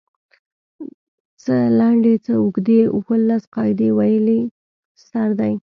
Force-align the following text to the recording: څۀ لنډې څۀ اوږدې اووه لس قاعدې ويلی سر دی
څۀ 1.41 1.57
لنډې 1.79 2.13
څۀ 2.25 2.33
اوږدې 2.41 2.79
اووه 2.95 3.15
لس 3.27 3.43
قاعدې 3.55 3.89
ويلی 3.97 4.39
سر 5.07 5.29
دی 5.39 5.53